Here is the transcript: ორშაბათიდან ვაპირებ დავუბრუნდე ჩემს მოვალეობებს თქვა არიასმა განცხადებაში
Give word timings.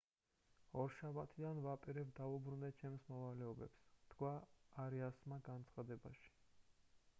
ორშაბათიდან 0.83 1.59
ვაპირებ 1.65 2.13
დავუბრუნდე 2.21 2.71
ჩემს 2.79 3.05
მოვალეობებს 3.11 3.79
თქვა 4.15 4.33
არიასმა 4.87 5.41
განცხადებაში 5.51 6.37